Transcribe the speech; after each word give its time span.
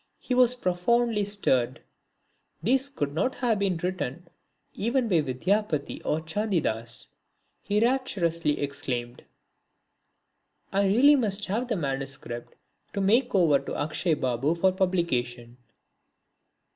He 0.17 0.33
was 0.33 0.55
profoundly 0.55 1.23
stirred. 1.23 1.79
"These 2.63 2.89
could 2.89 3.13
not 3.13 3.35
have 3.35 3.59
been 3.59 3.77
written 3.77 4.27
even 4.73 5.07
by 5.07 5.21
Vidyapati 5.21 6.01
or 6.03 6.21
Chandidas!" 6.21 7.09
he 7.61 7.79
rapturously 7.79 8.59
exclaimed. 8.61 9.23
"I 10.73 10.87
really 10.87 11.15
must 11.15 11.45
have 11.45 11.67
that 11.67 11.75
MS. 11.75 12.17
to 12.23 12.99
make 12.99 13.35
over 13.35 13.59
to 13.59 13.75
Akshay 13.75 14.15
Babu 14.15 14.55
for 14.55 14.71
publication." 14.71 15.57